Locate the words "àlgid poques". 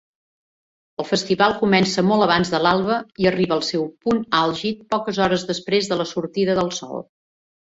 4.41-5.21